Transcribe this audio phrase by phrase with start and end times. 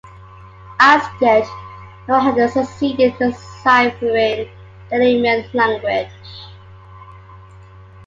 [0.79, 1.47] As yet,
[2.07, 4.49] no one has succeeded in deciphering
[4.89, 6.09] the Elymian language.